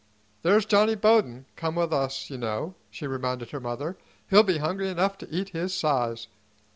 "There's 0.41 0.65
Johnny 0.65 0.95
Bowden 0.95 1.45
come 1.55 1.75
with 1.75 1.93
us, 1.93 2.31
you 2.31 2.37
know," 2.39 2.73
she 2.89 3.05
reminded 3.05 3.51
her 3.51 3.59
mother. 3.59 3.99
"He'll 4.31 4.41
be 4.41 4.57
hungry 4.57 4.89
enough 4.89 5.15
to 5.19 5.29
eat 5.29 5.49
his 5.49 5.75
size." 5.75 6.27